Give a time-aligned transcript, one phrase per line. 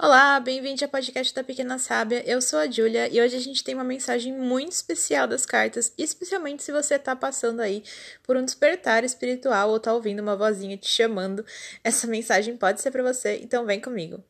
[0.00, 2.22] Olá, bem-vindo ao podcast da Pequena Sábia.
[2.24, 5.92] Eu sou a Júlia e hoje a gente tem uma mensagem muito especial das cartas,
[5.98, 7.82] especialmente se você está passando aí
[8.22, 11.44] por um despertar espiritual ou está ouvindo uma vozinha te chamando.
[11.82, 14.22] Essa mensagem pode ser para você, então vem comigo.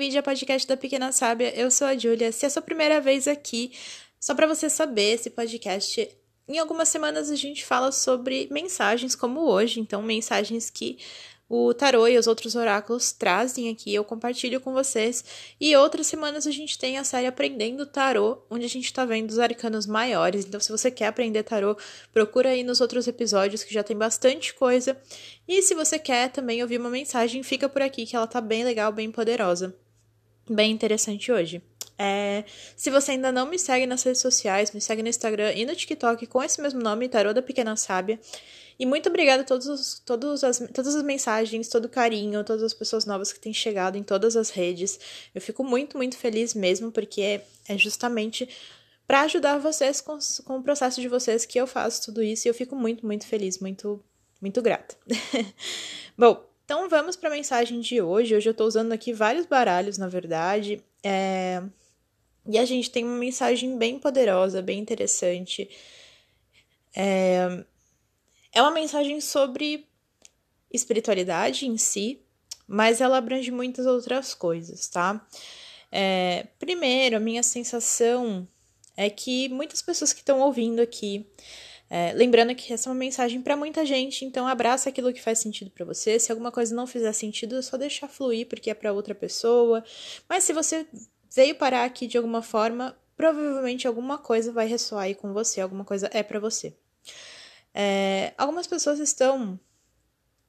[0.00, 1.54] Bem-vindo ao podcast da Pequena Sábia.
[1.54, 2.32] Eu sou a Júlia.
[2.32, 3.72] Se é a sua primeira vez aqui,
[4.18, 6.08] só para você saber, esse podcast,
[6.48, 10.96] em algumas semanas a gente fala sobre mensagens como hoje, então mensagens que
[11.46, 15.22] o tarô e os outros oráculos trazem aqui, eu compartilho com vocês.
[15.60, 19.28] E outras semanas a gente tem a série Aprendendo Tarô, onde a gente está vendo
[19.28, 20.46] os arcanos maiores.
[20.46, 21.76] Então, se você quer aprender tarô,
[22.10, 24.96] procura aí nos outros episódios que já tem bastante coisa.
[25.46, 28.64] E se você quer também ouvir uma mensagem, fica por aqui que ela tá bem
[28.64, 29.76] legal, bem poderosa.
[30.52, 31.62] Bem interessante hoje.
[31.96, 32.42] É,
[32.76, 35.76] se você ainda não me segue nas redes sociais, me segue no Instagram e no
[35.76, 38.18] TikTok com esse mesmo nome, Tarô da Pequena Sábia.
[38.76, 42.64] E muito obrigada a todos, os, todos as, todas as mensagens, todo o carinho, todas
[42.64, 44.98] as pessoas novas que têm chegado em todas as redes.
[45.32, 48.48] Eu fico muito, muito feliz mesmo, porque é, é justamente
[49.06, 52.48] para ajudar vocês com, com o processo de vocês que eu faço tudo isso.
[52.48, 54.02] E eu fico muito, muito feliz, muito,
[54.40, 54.96] muito grata.
[56.18, 58.36] Bom, então vamos para a mensagem de hoje.
[58.36, 60.80] Hoje eu estou usando aqui vários baralhos, na verdade.
[61.02, 61.60] É...
[62.46, 65.68] E a gente tem uma mensagem bem poderosa, bem interessante.
[66.94, 67.64] É...
[68.52, 69.84] É uma mensagem sobre
[70.72, 72.20] espiritualidade em si,
[72.68, 75.26] mas ela abrange muitas outras coisas, tá?
[75.90, 78.46] É, primeiro, a minha sensação
[78.96, 81.26] é que muitas pessoas que estão ouvindo aqui,
[81.92, 85.40] é, lembrando que essa é uma mensagem para muita gente, então abraça aquilo que faz
[85.40, 86.20] sentido para você.
[86.20, 89.82] Se alguma coisa não fizer sentido, é só deixar fluir porque é para outra pessoa.
[90.28, 90.86] Mas se você
[91.34, 95.84] veio parar aqui de alguma forma, provavelmente alguma coisa vai ressoar aí com você, alguma
[95.84, 96.72] coisa é para você.
[97.74, 99.58] É, algumas pessoas estão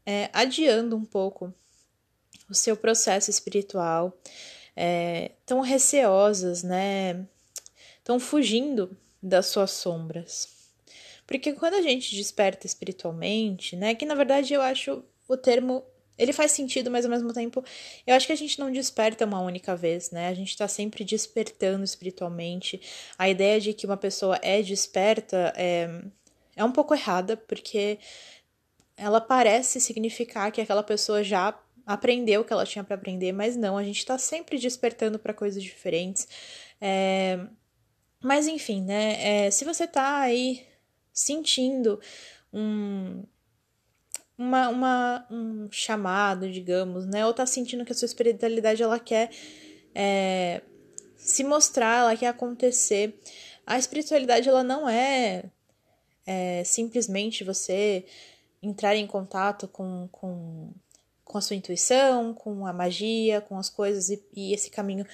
[0.06, 1.52] é, adiando um pouco
[2.48, 4.16] o seu processo espiritual,
[5.40, 7.26] estão é, receosas, né?
[7.98, 10.61] Estão fugindo das suas sombras.
[11.32, 13.96] Porque quando a gente desperta espiritualmente, né?
[13.96, 15.82] Que na verdade eu acho o termo.
[16.18, 17.64] Ele faz sentido, mas ao mesmo tempo
[18.06, 20.28] eu acho que a gente não desperta uma única vez, né?
[20.28, 22.82] A gente tá sempre despertando espiritualmente.
[23.18, 26.02] A ideia de que uma pessoa é desperta é
[26.54, 27.98] é um pouco errada, porque
[28.98, 33.56] ela parece significar que aquela pessoa já aprendeu o que ela tinha para aprender, mas
[33.56, 36.28] não, a gente está sempre despertando para coisas diferentes.
[36.82, 37.40] É...
[38.22, 39.46] Mas enfim, né?
[39.48, 40.70] É, se você tá aí
[41.22, 42.00] sentindo
[42.54, 43.24] um,
[44.38, 47.26] uma, uma, um chamado, digamos, né?
[47.26, 49.30] Ou tá sentindo que a sua espiritualidade ela quer
[49.94, 50.62] é,
[51.16, 53.20] se mostrar, ela quer acontecer.
[53.66, 55.46] A espiritualidade ela não é
[56.26, 58.06] é simplesmente você
[58.62, 60.72] entrar em contato com, com,
[61.24, 65.06] com a sua intuição, com a magia, com as coisas e, e esse caminho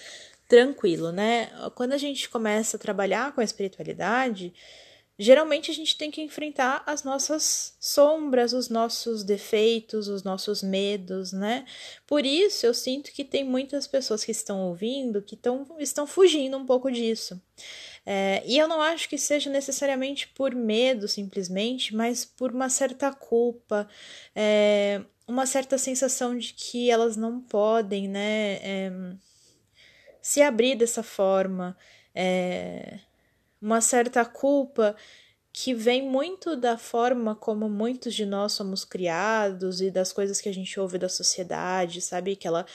[0.48, 1.50] tranquilo, né?
[1.76, 4.54] Quando a gente começa a trabalhar com a espiritualidade,
[5.18, 11.32] geralmente a gente tem que enfrentar as nossas sombras, os nossos defeitos, os nossos medos,
[11.32, 11.66] né?
[12.06, 16.58] Por isso eu sinto que tem muitas pessoas que estão ouvindo que tão, estão fugindo
[16.58, 17.42] um pouco disso.
[18.06, 23.12] É, e eu não acho que seja necessariamente por medo, simplesmente, mas por uma certa
[23.12, 23.88] culpa,
[24.36, 28.92] é, uma certa sensação de que elas não podem, né, é,
[30.22, 31.78] se abrir dessa forma,
[32.16, 33.00] é,
[33.62, 34.96] uma certa culpa
[35.60, 40.48] que vem muito da forma como muitos de nós somos criados e das coisas que
[40.48, 42.34] a gente ouve da sociedade, sabe?
[42.34, 42.66] Aquela,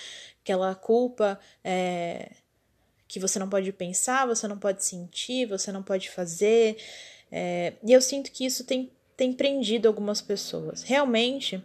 [0.42, 2.32] aquela culpa é,
[3.06, 6.76] que você não pode pensar, você não pode sentir, você não pode fazer.
[7.30, 10.82] É, e eu sinto que isso tem, tem prendido algumas pessoas.
[10.82, 11.62] Realmente,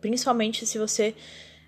[0.00, 1.14] principalmente se você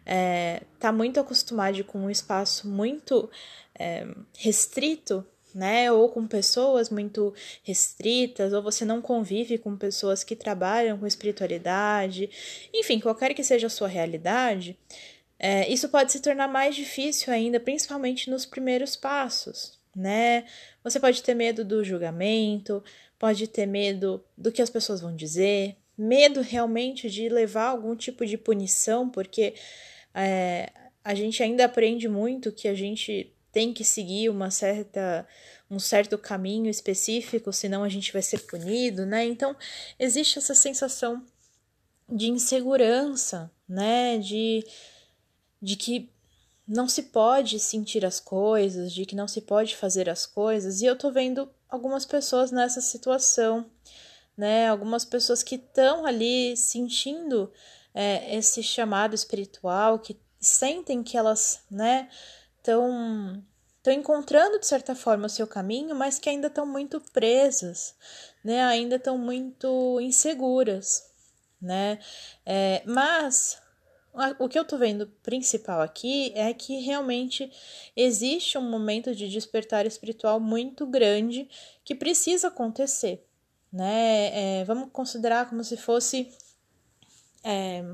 [0.04, 3.30] é, tá muito acostumado com um espaço muito
[3.78, 4.06] é,
[4.36, 5.24] restrito,
[5.54, 5.90] né?
[5.90, 12.30] Ou com pessoas muito restritas, ou você não convive com pessoas que trabalham com espiritualidade,
[12.72, 14.78] enfim, qualquer que seja a sua realidade,
[15.38, 20.44] é, isso pode se tornar mais difícil ainda, principalmente nos primeiros passos, né?
[20.82, 22.82] Você pode ter medo do julgamento,
[23.18, 28.24] pode ter medo do que as pessoas vão dizer, medo realmente de levar algum tipo
[28.26, 29.54] de punição, porque
[30.14, 30.70] é,
[31.04, 35.26] a gente ainda aprende muito que a gente tem que seguir uma certa
[35.70, 39.26] um certo caminho específico, senão a gente vai ser punido, né?
[39.26, 39.54] Então,
[39.98, 41.22] existe essa sensação
[42.08, 44.16] de insegurança, né?
[44.16, 44.66] De,
[45.60, 46.10] de que
[46.66, 50.86] não se pode sentir as coisas, de que não se pode fazer as coisas, e
[50.86, 53.70] eu tô vendo algumas pessoas nessa situação,
[54.36, 54.68] né?
[54.68, 57.52] Algumas pessoas que estão ali sentindo
[57.92, 62.08] é, esse chamado espiritual, que sentem que elas, né,
[62.68, 63.42] estão
[63.78, 67.94] estão encontrando de certa forma o seu caminho, mas que ainda estão muito presas,
[68.44, 68.62] né?
[68.64, 71.10] Ainda estão muito inseguras,
[71.60, 71.98] né?
[72.44, 73.58] É, mas
[74.38, 77.50] o que eu tô vendo principal aqui é que realmente
[77.96, 81.48] existe um momento de despertar espiritual muito grande
[81.84, 83.24] que precisa acontecer,
[83.72, 84.60] né?
[84.60, 86.30] É, vamos considerar como se fosse
[87.44, 87.84] é,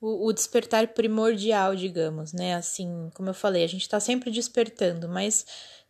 [0.00, 2.54] o, o, despertar primordial, digamos, né?
[2.54, 5.44] Assim, como eu falei, a gente está sempre despertando, mas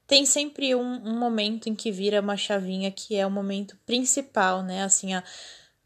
[0.07, 4.63] tem sempre um, um, momento em que vira uma chavinha que é o momento principal,
[4.63, 4.83] né?
[4.83, 5.23] Assim, a,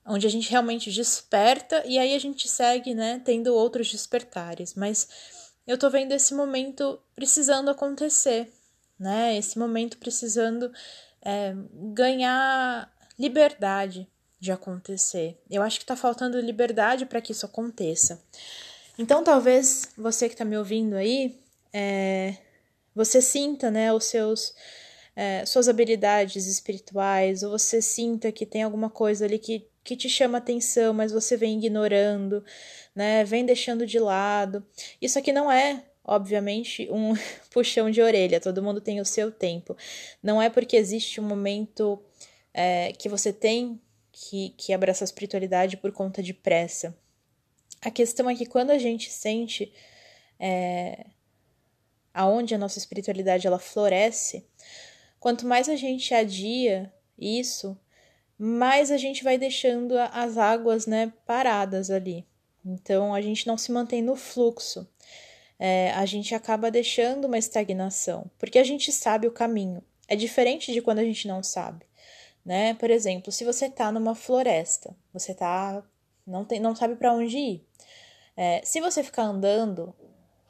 [0.06, 3.20] onde a gente realmente desperta e aí a gente segue, né?
[3.24, 5.08] Tendo outros despertares, mas
[5.66, 8.50] eu tô vendo esse momento precisando acontecer,
[8.98, 9.36] né?
[9.36, 10.72] Esse momento precisando
[11.22, 11.54] é,
[11.92, 14.08] ganhar liberdade,
[14.38, 15.38] de acontecer.
[15.50, 18.22] Eu acho que está faltando liberdade para que isso aconteça.
[18.98, 21.38] Então, talvez você que está me ouvindo aí,
[21.72, 22.36] é,
[22.94, 24.54] você sinta, né, os seus
[25.16, 30.08] é, suas habilidades espirituais, ou você sinta que tem alguma coisa ali que, que te
[30.08, 32.44] chama atenção, mas você vem ignorando,
[32.94, 34.64] né, vem deixando de lado.
[35.00, 37.14] Isso aqui não é obviamente, um
[37.50, 39.76] puxão de orelha, todo mundo tem o seu tempo.
[40.22, 41.98] Não é porque existe um momento
[42.52, 43.80] é, que você tem
[44.14, 46.96] que, que abraça a espiritualidade por conta de pressa.
[47.82, 49.72] A questão é que quando a gente sente
[50.38, 51.06] é,
[52.12, 54.46] aonde a nossa espiritualidade ela floresce,
[55.18, 57.76] quanto mais a gente adia isso,
[58.38, 62.24] mais a gente vai deixando as águas né, paradas ali.
[62.64, 64.88] Então a gente não se mantém no fluxo.
[65.58, 69.82] É, a gente acaba deixando uma estagnação, porque a gente sabe o caminho.
[70.06, 71.84] É diferente de quando a gente não sabe
[72.44, 72.74] né?
[72.74, 75.82] Por exemplo, se você tá numa floresta, você tá
[76.26, 77.66] não tem não sabe para onde ir.
[78.36, 79.94] É, se você ficar andando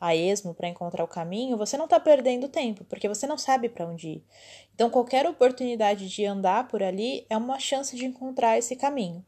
[0.01, 3.69] a esmo para encontrar o caminho, você não tá perdendo tempo, porque você não sabe
[3.69, 4.25] para onde ir.
[4.75, 9.25] Então, qualquer oportunidade de andar por ali é uma chance de encontrar esse caminho.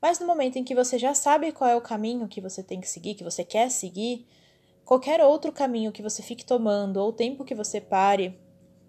[0.00, 2.80] Mas no momento em que você já sabe qual é o caminho que você tem
[2.80, 4.26] que seguir, que você quer seguir,
[4.84, 8.38] qualquer outro caminho que você fique tomando ou tempo que você pare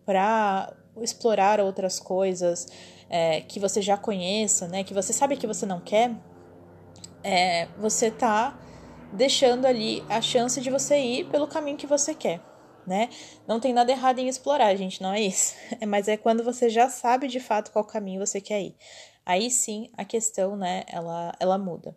[0.05, 2.67] para explorar outras coisas,
[3.09, 6.11] é, que você já conheça, né, que você sabe que você não quer,
[7.23, 8.59] é, você tá
[9.11, 12.41] deixando ali a chance de você ir pelo caminho que você quer,
[12.85, 13.09] né?
[13.47, 15.55] Não tem nada errado em explorar, gente, não é isso.
[15.87, 18.75] Mas é quando você já sabe de fato qual caminho você quer ir.
[19.25, 21.95] Aí sim a questão, né, ela, ela muda.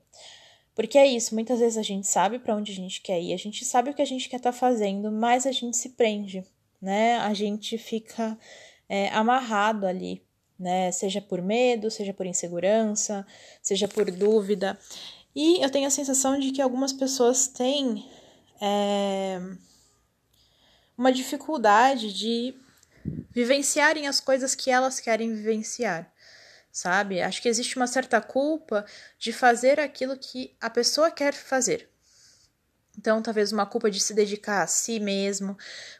[0.75, 3.37] Porque é isso, muitas vezes a gente sabe para onde a gente quer ir, a
[3.37, 6.44] gente sabe o que a gente quer estar tá fazendo, mas a gente se prende,
[6.81, 7.19] né?
[7.19, 8.38] A gente fica
[8.91, 10.23] é, amarrado ali
[10.61, 10.93] né?
[10.93, 13.27] Seja por medo, seja por insegurança,
[13.63, 14.79] seja por dúvida.
[15.35, 18.07] E eu tenho a sensação de que algumas pessoas têm
[18.61, 19.41] é,
[20.99, 22.55] uma dificuldade de
[23.31, 26.12] vivenciarem as coisas que elas querem vivenciar,
[26.71, 27.23] sabe?
[27.23, 28.85] Acho que existe uma certa culpa
[29.19, 31.89] de fazer aquilo que a pessoa quer fazer.
[33.00, 35.57] Então, talvez uma culpa de se dedicar a si mesmo,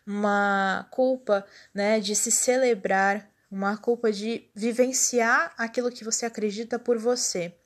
[0.07, 6.99] uma culpa, né, de se celebrar, uma culpa de vivenciar aquilo que você acredita por
[6.99, 7.57] você.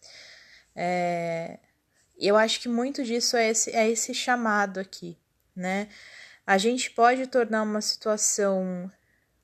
[0.73, 1.59] É,
[2.17, 5.19] eu acho que muito disso é esse, é esse chamado aqui,
[5.55, 5.89] né?
[6.47, 8.89] A gente pode tornar uma situação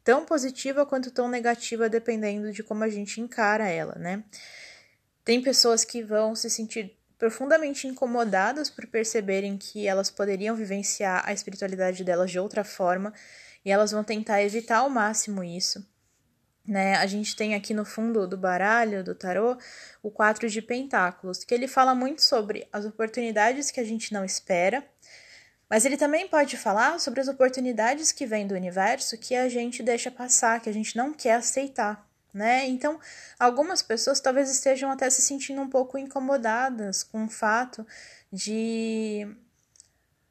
[0.04, 4.23] tão positiva quanto tão negativa, dependendo de como a gente encara ela, né?
[5.25, 11.33] Tem pessoas que vão se sentir profundamente incomodadas por perceberem que elas poderiam vivenciar a
[11.33, 13.15] espiritualidade delas de outra forma
[13.65, 15.89] e elas vão tentar evitar ao máximo isso
[16.71, 16.95] né?
[16.97, 19.57] A gente tem aqui no fundo do baralho do tarô
[20.03, 24.25] o quatro de pentáculos, que ele fala muito sobre as oportunidades que a gente não
[24.25, 24.85] espera,
[25.69, 29.83] mas ele também pode falar sobre as oportunidades que vêm do universo que a gente
[29.83, 32.66] deixa passar, que a gente não quer aceitar, né?
[32.68, 32.99] Então,
[33.38, 37.87] algumas pessoas talvez estejam até se sentindo um pouco incomodadas com o fato
[38.32, 39.26] de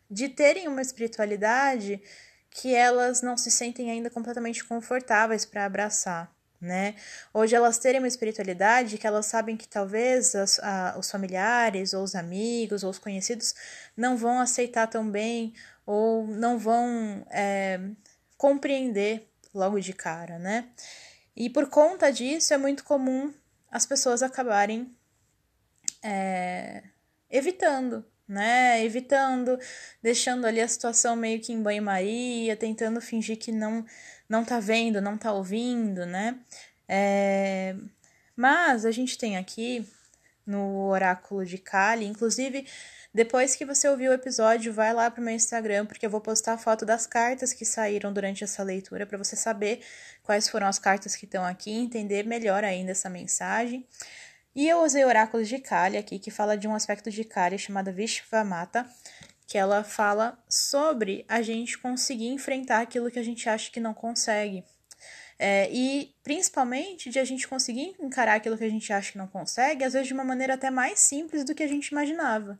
[0.09, 2.01] de terem uma espiritualidade
[2.49, 6.95] que elas não se sentem ainda completamente confortáveis para abraçar, né?
[7.33, 12.03] Hoje elas terem uma espiritualidade que elas sabem que talvez as, a, os familiares, ou
[12.03, 13.53] os amigos, ou os conhecidos
[13.95, 15.53] não vão aceitar tão bem,
[15.85, 17.79] ou não vão é,
[18.35, 20.69] compreender logo de cara, né?
[21.39, 23.33] E por conta disso é muito comum
[23.71, 24.93] as pessoas acabarem
[26.03, 26.83] é,
[27.31, 28.83] evitando, né?
[28.83, 29.57] Evitando,
[30.03, 33.85] deixando ali a situação meio que em banho-maria, tentando fingir que não
[34.27, 36.37] não tá vendo, não tá ouvindo, né?
[36.87, 37.73] É,
[38.35, 39.87] mas a gente tem aqui
[40.45, 42.67] no oráculo de Kali, inclusive
[43.13, 46.53] depois que você ouvir o episódio, vai lá pro meu Instagram, porque eu vou postar
[46.53, 49.81] a foto das cartas que saíram durante essa leitura para você saber
[50.21, 53.87] quais foram as cartas que estão aqui, entender melhor ainda essa mensagem.
[54.55, 57.57] E eu usei o oráculo de Kali aqui, que fala de um aspecto de Kali
[57.57, 58.85] chamado Vishvamata,
[59.47, 63.93] que ela fala sobre a gente conseguir enfrentar aquilo que a gente acha que não
[63.93, 64.63] consegue.
[65.41, 69.27] É, e principalmente de a gente conseguir encarar aquilo que a gente acha que não
[69.27, 72.59] consegue, às vezes de uma maneira até mais simples do que a gente imaginava.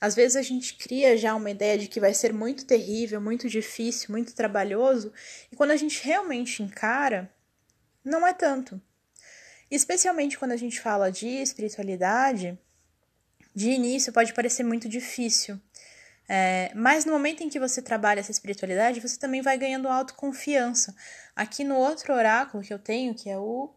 [0.00, 3.48] Às vezes a gente cria já uma ideia de que vai ser muito terrível, muito
[3.48, 5.12] difícil, muito trabalhoso,
[5.52, 7.30] e quando a gente realmente encara,
[8.02, 8.80] não é tanto.
[9.70, 12.58] Especialmente quando a gente fala de espiritualidade,
[13.54, 15.60] de início pode parecer muito difícil.
[16.28, 20.94] É, mas no momento em que você trabalha essa espiritualidade, você também vai ganhando autoconfiança.
[21.36, 23.74] Aqui no outro oráculo que eu tenho, que é o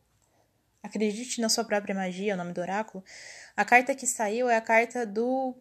[0.87, 3.03] Acredite na sua própria magia, é o nome do oráculo,
[3.55, 5.55] a carta que saiu é a carta do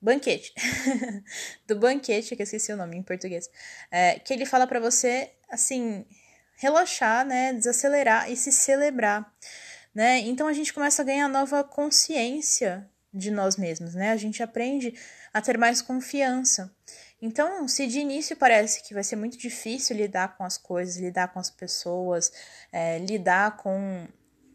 [0.00, 0.52] banquete.
[1.66, 3.48] do banquete, que eu esqueci o nome em português.
[3.90, 6.04] É, que ele fala para você, assim,
[6.56, 9.32] relaxar, né, desacelerar e se celebrar,
[9.94, 10.18] né?
[10.18, 14.10] Então a gente começa a ganhar nova consciência de nós mesmos, né?
[14.10, 14.94] A gente aprende
[15.32, 16.74] a ter mais confiança.
[17.20, 21.28] Então, se de início parece que vai ser muito difícil lidar com as coisas, lidar
[21.28, 22.32] com as pessoas,
[22.72, 24.06] é, lidar com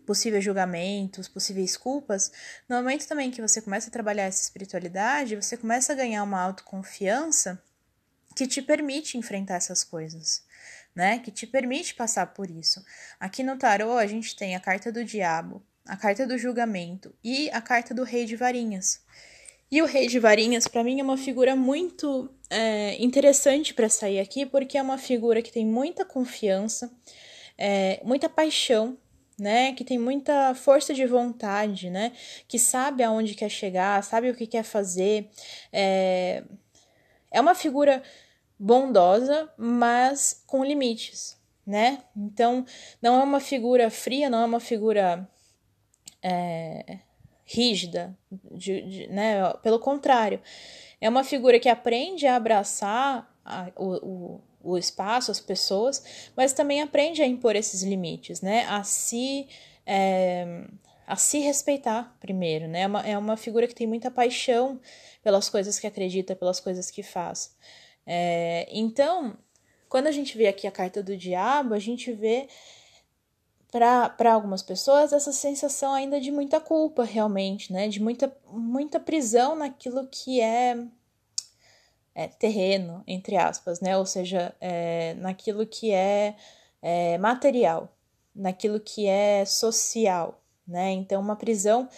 [0.05, 2.31] possíveis julgamentos, possíveis culpas,
[2.69, 6.41] no momento também que você começa a trabalhar essa espiritualidade, você começa a ganhar uma
[6.41, 7.61] autoconfiança
[8.35, 10.43] que te permite enfrentar essas coisas,
[10.93, 11.19] né?
[11.19, 12.83] Que te permite passar por isso.
[13.19, 17.49] Aqui no tarô a gente tem a carta do diabo, a carta do julgamento e
[17.51, 19.03] a carta do rei de varinhas.
[19.71, 24.19] E o rei de varinhas, para mim, é uma figura muito é, interessante para sair
[24.19, 26.91] aqui, porque é uma figura que tem muita confiança,
[27.57, 28.97] é, muita paixão,
[29.37, 29.73] né?
[29.73, 32.11] Que tem muita força de vontade, né?
[32.47, 35.29] Que sabe aonde quer chegar, sabe o que quer fazer.
[35.73, 36.43] É,
[37.31, 38.03] é uma figura
[38.57, 42.03] bondosa, mas com limites, né?
[42.15, 42.65] Então,
[43.01, 45.27] não é uma figura fria, não é uma figura
[46.27, 46.97] é,
[47.45, 48.17] rígida,
[48.51, 49.53] de, de, né?
[49.61, 50.41] Pelo contrário,
[50.99, 54.41] é uma figura que aprende a abraçar a, o, o,
[54.71, 58.65] o espaço, as pessoas, mas também aprende a impor esses limites, né?
[58.67, 59.47] A se,
[59.85, 60.65] é,
[61.05, 62.81] a se respeitar primeiro, né?
[62.81, 64.81] É uma, é uma figura que tem muita paixão
[65.23, 67.55] pelas coisas que acredita, pelas coisas que faz.
[68.03, 69.37] É, então,
[69.87, 72.47] quando a gente vê aqui a carta do diabo, a gente vê
[73.75, 77.89] para algumas pessoas essa sensação ainda de muita culpa realmente, né?
[77.89, 80.77] De muita, muita prisão naquilo que é,
[82.13, 83.97] é terreno, entre aspas, né?
[83.97, 86.37] Ou seja, é, naquilo que é,
[86.81, 87.93] é material,
[88.33, 90.91] naquilo que é social, né?
[90.91, 91.89] Então, uma prisão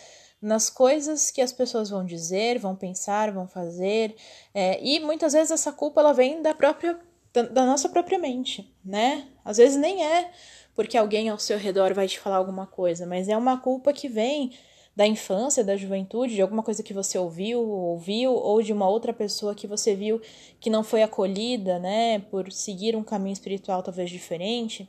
[0.41, 4.15] nas coisas que as pessoas vão dizer, vão pensar, vão fazer,
[4.51, 6.99] é, e muitas vezes essa culpa ela vem da própria
[7.33, 9.27] da, da nossa própria mente, né?
[9.45, 10.31] Às vezes nem é
[10.77, 14.07] porque alguém ao seu redor vai te falar alguma coisa, mas é uma culpa que
[14.07, 14.51] vem
[14.95, 19.11] da infância, da juventude, de alguma coisa que você ouviu, ouviu, ou de uma outra
[19.11, 20.21] pessoa que você viu
[20.59, 24.87] que não foi acolhida, né, por seguir um caminho espiritual talvez diferente.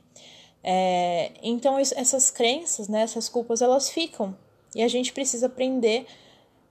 [0.63, 4.37] É, então, isso, essas crenças, né, essas culpas, elas ficam
[4.75, 6.05] e a gente precisa aprender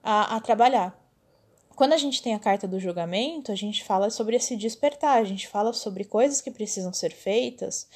[0.00, 0.97] a, a trabalhar.
[1.78, 5.24] Quando a gente tem a carta do julgamento, a gente fala sobre esse despertar, a
[5.24, 7.86] gente fala sobre coisas que precisam ser feitas,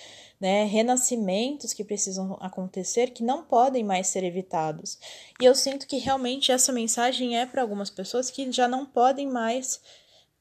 [0.41, 5.01] né, renascimentos que precisam acontecer que não podem mais ser evitados.
[5.41, 9.27] E eu sinto que realmente essa mensagem é para algumas pessoas que já não podem
[9.27, 9.81] mais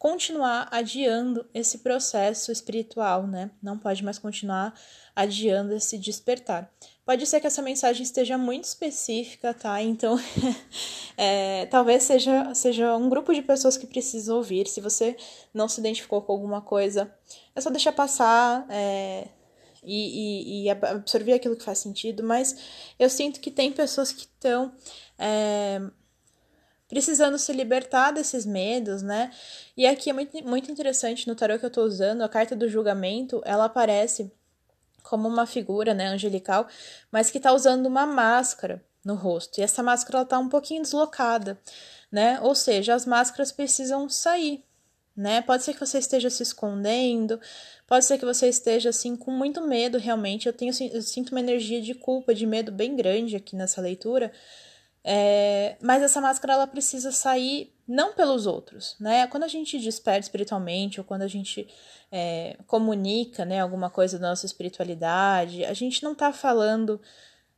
[0.01, 3.51] continuar adiando esse processo espiritual, né?
[3.61, 4.73] Não pode mais continuar
[5.15, 6.73] adiando esse despertar.
[7.05, 9.79] Pode ser que essa mensagem esteja muito específica, tá?
[9.79, 10.19] Então,
[11.15, 14.67] é, talvez seja, seja um grupo de pessoas que precisa ouvir.
[14.67, 15.15] Se você
[15.53, 17.13] não se identificou com alguma coisa,
[17.55, 19.27] é só deixar passar é,
[19.83, 22.23] e, e, e, absorver aquilo que faz sentido.
[22.23, 22.57] Mas
[22.97, 24.73] eu sinto que tem pessoas que estão
[25.19, 25.79] é,
[26.91, 29.31] precisando se libertar desses medos, né?
[29.77, 32.67] E aqui é muito, muito interessante no tarot que eu tô usando, a carta do
[32.67, 34.29] julgamento, ela aparece
[35.01, 36.67] como uma figura, né, angelical,
[37.09, 39.59] mas que está usando uma máscara no rosto.
[39.59, 41.57] E essa máscara ela tá um pouquinho deslocada,
[42.11, 42.41] né?
[42.41, 44.61] Ou seja, as máscaras precisam sair,
[45.15, 45.41] né?
[45.41, 47.39] Pode ser que você esteja se escondendo,
[47.87, 50.45] pode ser que você esteja assim com muito medo realmente.
[50.45, 54.29] Eu tenho eu sinto uma energia de culpa, de medo bem grande aqui nessa leitura.
[55.03, 59.25] É, mas essa máscara ela precisa sair não pelos outros, né?
[59.27, 61.67] Quando a gente desperta espiritualmente ou quando a gente
[62.11, 67.01] é, comunica, né, alguma coisa da nossa espiritualidade, a gente não tá falando,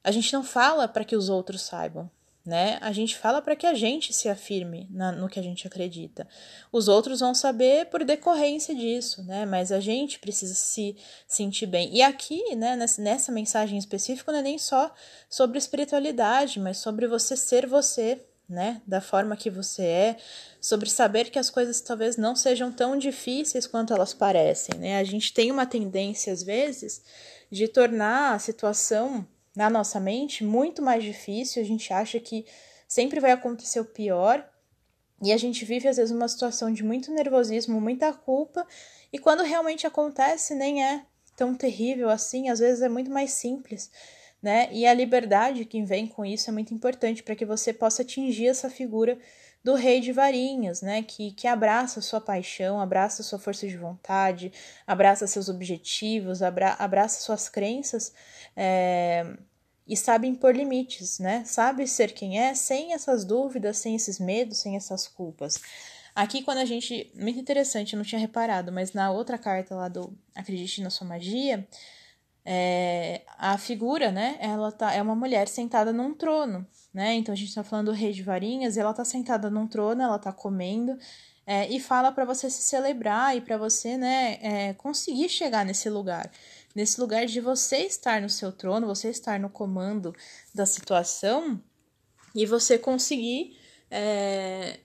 [0.03, 2.09] a gente não fala para que os outros saibam,
[2.45, 2.77] né?
[2.81, 6.27] A gente fala para que a gente se afirme na, no que a gente acredita.
[6.71, 9.45] Os outros vão saber por decorrência disso, né?
[9.45, 11.95] Mas a gente precisa se sentir bem.
[11.95, 14.93] E aqui, né, nessa, nessa mensagem específica, não é nem só
[15.29, 18.81] sobre espiritualidade, mas sobre você ser você, né?
[18.85, 20.17] Da forma que você é,
[20.59, 24.97] sobre saber que as coisas talvez não sejam tão difíceis quanto elas parecem, né?
[24.97, 27.01] A gente tem uma tendência, às vezes,
[27.49, 32.45] de tornar a situação na nossa mente muito mais difícil, a gente acha que
[32.87, 34.47] sempre vai acontecer o pior
[35.21, 38.67] e a gente vive às vezes uma situação de muito nervosismo, muita culpa,
[39.11, 41.05] e quando realmente acontece nem é
[41.35, 43.89] tão terrível assim, às vezes é muito mais simples,
[44.41, 44.67] né?
[44.71, 48.47] E a liberdade que vem com isso é muito importante para que você possa atingir
[48.47, 49.17] essa figura
[49.63, 51.01] do rei de varinhas, né?
[51.01, 54.51] Que, que abraça sua paixão, abraça sua força de vontade,
[54.85, 58.13] abraça seus objetivos, abra, abraça suas crenças
[58.55, 59.25] é,
[59.87, 61.43] e sabe impor limites, né?
[61.45, 65.59] Sabe ser quem é sem essas dúvidas, sem esses medos, sem essas culpas.
[66.15, 67.11] Aqui, quando a gente.
[67.15, 71.07] Muito interessante, eu não tinha reparado, mas na outra carta lá do Acredite na Sua
[71.07, 71.67] Magia,
[72.45, 74.37] é, a figura, né?
[74.39, 77.13] Ela tá, é uma mulher sentada num trono, né?
[77.15, 80.01] Então a gente tá falando do rei de varinhas, e ela tá sentada num trono,
[80.01, 80.97] ela tá comendo,
[81.45, 85.89] é, e fala para você se celebrar e para você, né, é, conseguir chegar nesse
[85.89, 86.31] lugar.
[86.73, 90.15] Nesse lugar de você estar no seu trono, você estar no comando
[90.55, 91.61] da situação
[92.33, 93.57] e você conseguir
[93.91, 94.79] é,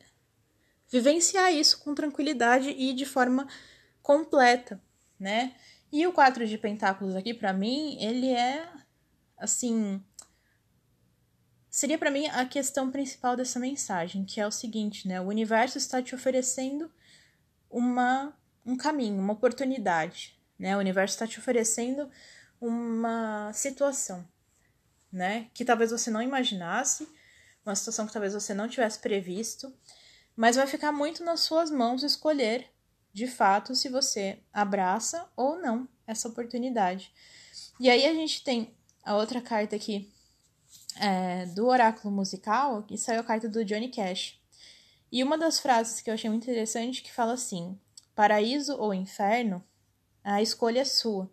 [0.91, 3.47] vivenciar isso com tranquilidade e de forma
[4.03, 4.81] completa,
[5.19, 5.55] né?
[5.91, 8.69] E o quatro de pentáculos aqui, para mim, ele é
[9.37, 10.03] assim.
[11.71, 15.21] Seria para mim a questão principal dessa mensagem, que é o seguinte, né?
[15.21, 16.91] O universo está te oferecendo
[17.71, 20.77] uma, um caminho, uma oportunidade, né?
[20.77, 22.11] O universo está te oferecendo
[22.61, 24.27] uma situação,
[25.13, 25.49] né?
[25.55, 27.09] Que talvez você não imaginasse,
[27.65, 29.73] uma situação que talvez você não tivesse previsto,
[30.35, 32.71] mas vai ficar muito nas suas mãos escolher
[33.13, 37.13] de fato se você abraça ou não essa oportunidade.
[37.81, 40.13] E aí a gente tem a outra carta aqui
[41.01, 44.39] é, do oráculo musical, que saiu a carta do Johnny Cash.
[45.11, 47.79] E uma das frases que eu achei muito interessante que fala assim:
[48.15, 49.65] paraíso ou inferno,
[50.23, 51.31] a escolha é sua.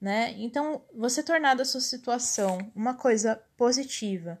[0.00, 0.34] Né?
[0.38, 4.38] Então, você tornar da sua situação uma coisa positiva,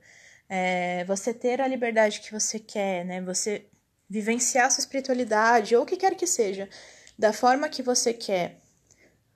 [0.48, 3.22] é, você ter a liberdade que você quer, né?
[3.22, 3.66] Você
[4.08, 6.68] vivenciar sua espiritualidade, ou o que quer que seja,
[7.18, 8.60] da forma que você quer,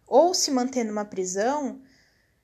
[0.06, 1.82] ou se manter numa prisão,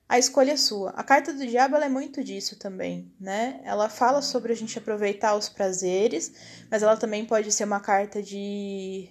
[0.09, 0.91] a escolha é sua.
[0.91, 3.61] A carta do diabo é muito disso também, né?
[3.65, 6.33] Ela fala sobre a gente aproveitar os prazeres,
[6.71, 9.09] mas ela também pode ser uma carta de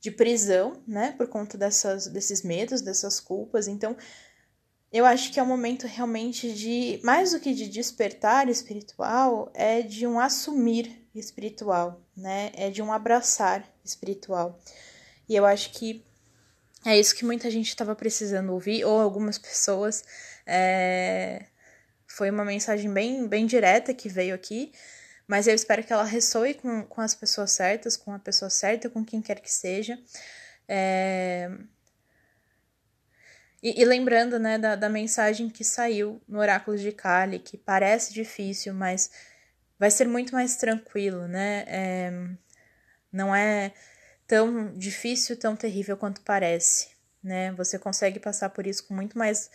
[0.00, 3.66] de prisão, né, por conta dessas desses medos, dessas culpas.
[3.66, 3.96] Então,
[4.92, 9.82] eu acho que é um momento realmente de mais do que de despertar espiritual, é
[9.82, 12.50] de um assumir espiritual, né?
[12.54, 14.58] É de um abraçar espiritual.
[15.28, 16.04] E eu acho que
[16.84, 20.04] é isso que muita gente estava precisando ouvir, ou algumas pessoas.
[20.46, 21.46] É...
[22.06, 24.72] Foi uma mensagem bem, bem direta que veio aqui,
[25.26, 28.88] mas eu espero que ela ressoe com, com as pessoas certas, com a pessoa certa,
[28.88, 29.98] com quem quer que seja.
[30.66, 31.50] É...
[33.62, 38.14] E, e, lembrando, né, da, da mensagem que saiu no Oráculo de Kali, que parece
[38.14, 39.10] difícil, mas
[39.78, 41.64] vai ser muito mais tranquilo, né?
[41.66, 42.12] É,
[43.12, 43.72] não é
[44.26, 46.90] tão difícil, tão terrível quanto parece,
[47.22, 47.52] né?
[47.52, 49.50] Você consegue passar por isso com muito mais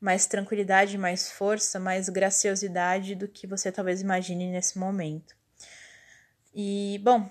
[0.00, 5.32] mais tranquilidade, mais força, mais graciosidade do que você talvez imagine nesse momento.
[6.52, 7.30] E, bom,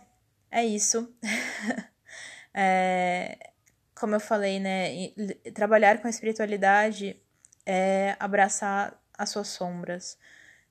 [0.49, 1.13] é isso.
[2.53, 3.51] é,
[3.93, 5.09] como eu falei, né?
[5.53, 7.21] Trabalhar com a espiritualidade
[7.65, 10.17] é abraçar as suas sombras,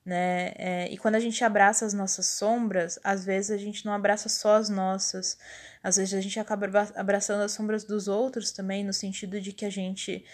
[0.05, 0.53] né?
[0.55, 4.29] É, e quando a gente abraça as nossas sombras, às vezes a gente não abraça
[4.29, 5.37] só as nossas,
[5.83, 9.65] às vezes a gente acaba abraçando as sombras dos outros também, no sentido de que
[9.65, 10.25] a gente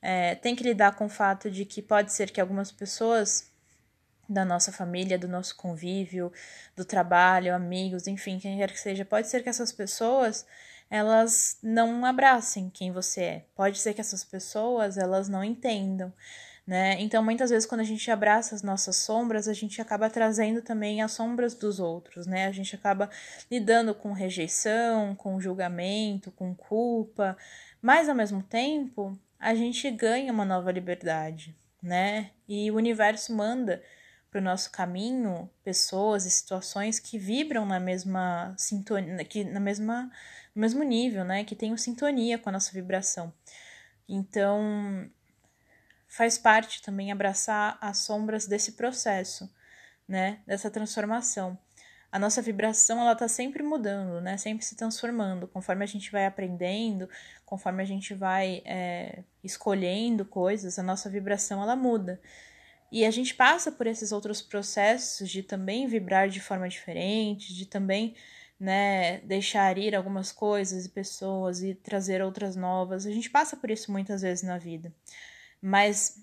[0.00, 3.50] é, tem que lidar com o fato de que pode ser que algumas pessoas
[4.28, 6.32] da nossa família, do nosso convívio,
[6.76, 10.46] do trabalho, amigos, enfim, quem quer que seja, pode ser que essas pessoas
[10.88, 13.44] elas não abracem quem você é.
[13.56, 16.12] Pode ser que essas pessoas elas não entendam
[16.66, 16.96] né?
[17.00, 21.00] Então, muitas vezes, quando a gente abraça as nossas sombras, a gente acaba trazendo também
[21.00, 22.46] as sombras dos outros, né?
[22.46, 23.08] A gente acaba
[23.48, 27.36] lidando com rejeição, com julgamento, com culpa,
[27.80, 32.30] mas ao mesmo tempo, a gente ganha uma nova liberdade, né?
[32.48, 33.80] E o universo manda
[34.28, 40.10] para o nosso caminho pessoas e situações que vibram na mesma sintonia, que na mesma
[40.54, 41.44] no mesmo nível, né?
[41.44, 43.32] Que tenham sintonia com a nossa vibração.
[44.08, 45.08] Então,
[46.08, 49.50] faz parte também abraçar as sombras desse processo,
[50.08, 50.40] né?
[50.46, 51.58] Dessa transformação.
[52.10, 54.36] A nossa vibração ela está sempre mudando, né?
[54.36, 57.08] Sempre se transformando, conforme a gente vai aprendendo,
[57.44, 62.20] conforme a gente vai é, escolhendo coisas, a nossa vibração ela muda.
[62.90, 67.66] E a gente passa por esses outros processos de também vibrar de forma diferente, de
[67.66, 68.14] também
[68.58, 73.04] né, deixar ir algumas coisas e pessoas e trazer outras novas.
[73.04, 74.92] A gente passa por isso muitas vezes na vida.
[75.60, 76.22] Mas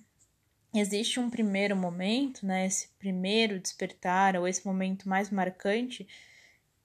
[0.74, 6.08] existe um primeiro momento, né, esse primeiro despertar ou esse momento mais marcante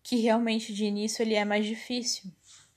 [0.02, 2.30] que realmente de início ele é mais difícil,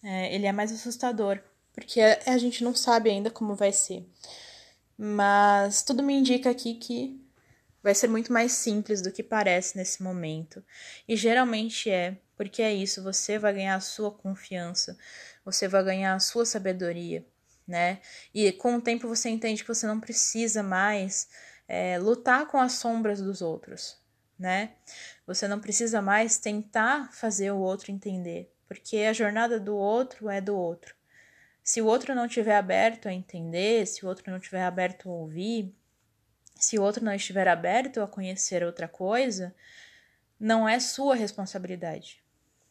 [0.03, 1.39] é, ele é mais assustador,
[1.73, 4.05] porque a, a gente não sabe ainda como vai ser.
[4.97, 7.19] Mas tudo me indica aqui que
[7.81, 10.63] vai ser muito mais simples do que parece nesse momento.
[11.07, 14.97] E geralmente é, porque é isso, você vai ganhar a sua confiança,
[15.43, 17.25] você vai ganhar a sua sabedoria,
[17.67, 17.99] né?
[18.33, 21.29] E com o tempo você entende que você não precisa mais
[21.67, 23.97] é, lutar com as sombras dos outros,
[24.37, 24.71] né?
[25.25, 30.41] Você não precisa mais tentar fazer o outro entender, porque a jornada do outro é
[30.41, 30.95] do outro.
[31.63, 35.13] Se o outro não estiver aberto a entender, se o outro não estiver aberto a
[35.13, 35.73] ouvir,
[36.55, 39.55] se o outro não estiver aberto a conhecer outra coisa,
[40.39, 42.21] não é sua responsabilidade,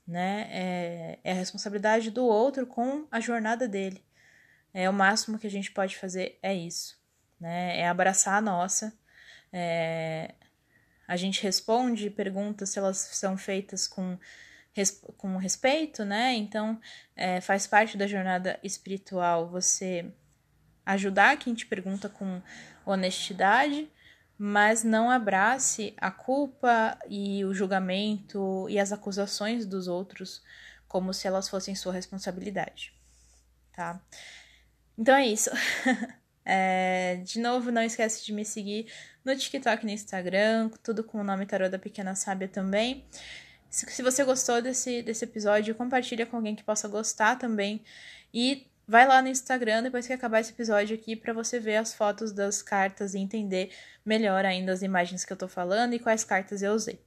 [0.07, 0.49] né?
[0.51, 4.05] É, é a responsabilidade do outro com a jornada dele.
[4.73, 6.99] É o máximo que a gente pode fazer é isso,
[7.39, 7.81] né?
[7.81, 8.93] É abraçar a nossa.
[9.53, 10.35] É,
[11.09, 14.19] a gente responde perguntas se elas são feitas com
[15.17, 16.33] com respeito, né?
[16.35, 16.81] Então,
[17.17, 20.11] é, faz parte da jornada espiritual você
[20.87, 22.41] ajudar quem te pergunta com
[22.87, 23.91] honestidade,
[24.39, 30.43] mas não abrace a culpa e o julgamento e as acusações dos outros
[30.89, 32.93] como se elas fossem sua responsabilidade,
[33.73, 34.01] tá?
[34.99, 35.51] Então é isso.
[36.45, 38.87] é, de novo, não esquece de me seguir
[39.25, 43.05] no TikTok e no Instagram, tudo com o nome Tarô da Pequena Sábia também.
[43.69, 47.83] Se, você gostou desse, desse episódio, compartilha com alguém que possa gostar também.
[48.35, 51.95] E vai lá no Instagram depois que acabar esse episódio aqui para você ver as
[51.95, 53.71] fotos das cartas e entender
[54.05, 57.01] melhor ainda as imagens que eu tô falando e quais cartas eu usei.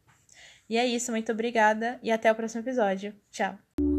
[0.70, 3.14] E é isso, muito obrigada e até o próximo episódio.
[3.30, 3.93] Tchau!